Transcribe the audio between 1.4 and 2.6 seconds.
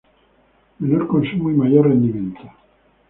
y mayor rendimiento.